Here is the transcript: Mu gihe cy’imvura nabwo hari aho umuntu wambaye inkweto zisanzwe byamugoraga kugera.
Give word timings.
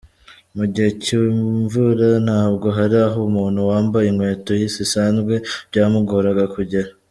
Mu 0.57 0.65
gihe 0.73 0.89
cy’imvura 1.03 2.07
nabwo 2.27 2.67
hari 2.77 2.97
aho 3.05 3.17
umuntu 3.29 3.59
wambaye 3.69 4.07
inkweto 4.09 4.51
zisanzwe 4.73 5.33
byamugoraga 5.69 6.45
kugera. 6.55 6.89